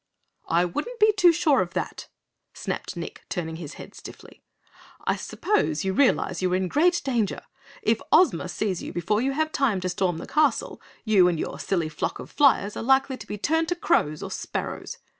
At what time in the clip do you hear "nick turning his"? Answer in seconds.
2.97-3.75